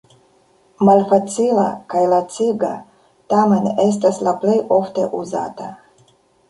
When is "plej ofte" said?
4.43-5.09